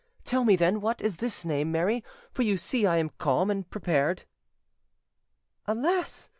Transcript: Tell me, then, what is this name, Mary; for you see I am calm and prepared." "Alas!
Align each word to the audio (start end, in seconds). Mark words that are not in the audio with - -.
Tell 0.23 0.43
me, 0.43 0.55
then, 0.55 0.81
what 0.81 0.99
is 1.03 1.17
this 1.17 1.45
name, 1.45 1.71
Mary; 1.71 2.03
for 2.31 2.41
you 2.41 2.57
see 2.57 2.87
I 2.87 2.97
am 2.97 3.11
calm 3.19 3.51
and 3.51 3.69
prepared." 3.69 4.23
"Alas! 5.67 6.27